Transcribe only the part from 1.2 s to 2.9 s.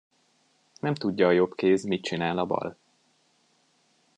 a jobb kéz, mit csinál a bal.